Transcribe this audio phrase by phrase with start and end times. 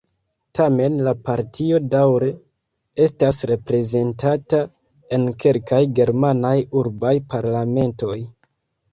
[0.57, 2.29] Tamen la partio daŭre
[3.07, 4.61] estas reprezentata
[5.17, 8.17] en kelkaj germanaj urbaj parlamentoj.